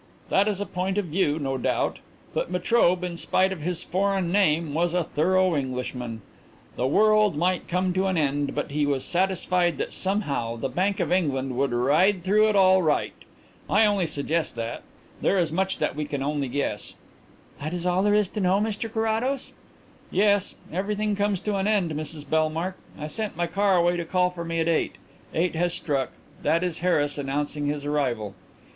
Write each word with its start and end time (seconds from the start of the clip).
"That 0.29 0.47
is 0.47 0.59
a 0.59 0.65
point 0.65 0.97
of 0.97 1.05
view, 1.05 1.37
no 1.37 1.59
doubt. 1.59 1.99
But 2.33 2.49
Metrobe, 2.51 3.03
in 3.03 3.17
spite 3.17 3.51
of 3.51 3.61
his 3.61 3.83
foreign 3.83 4.31
name, 4.31 4.73
was 4.73 4.95
a 4.95 5.03
thorough 5.03 5.55
Englishman. 5.55 6.23
The 6.75 6.87
world 6.87 7.35
might 7.37 7.67
come 7.67 7.93
to 7.93 8.07
an 8.07 8.17
end, 8.17 8.55
but 8.55 8.71
he 8.71 8.87
was 8.87 9.05
satisfied 9.05 9.77
that 9.77 9.93
somehow 9.93 10.55
the 10.55 10.69
Bank 10.69 10.99
of 10.99 11.11
England 11.11 11.55
would 11.55 11.71
ride 11.71 12.23
through 12.23 12.49
it 12.49 12.55
all 12.55 12.81
right. 12.81 13.13
I 13.69 13.85
only 13.85 14.07
suggest 14.07 14.55
that. 14.55 14.81
There 15.21 15.37
is 15.37 15.51
much 15.51 15.77
that 15.77 15.95
we 15.95 16.05
can 16.05 16.23
only 16.23 16.47
guess." 16.47 16.95
"That 17.59 17.71
is 17.71 17.85
all 17.85 18.01
there 18.01 18.15
is 18.15 18.27
to 18.29 18.39
know, 18.41 18.59
Mr 18.59 18.91
Carrados?" 18.91 19.53
"Yes. 20.09 20.55
Everything 20.73 21.15
comes 21.15 21.39
to 21.41 21.57
an 21.57 21.67
end, 21.67 21.91
Mrs 21.91 22.27
Bellmark. 22.27 22.73
I 22.97 23.05
sent 23.05 23.37
my 23.37 23.45
car 23.45 23.77
away 23.77 23.97
to 23.97 24.05
call 24.05 24.31
for 24.31 24.43
me 24.43 24.59
at 24.61 24.67
eight. 24.67 24.95
Eight 25.35 25.55
has 25.55 25.75
struck. 25.75 26.09
That 26.41 26.63
is 26.63 26.79
Harris 26.79 27.19
announcing 27.19 27.67
his 27.67 27.85
arrival." 27.85 28.33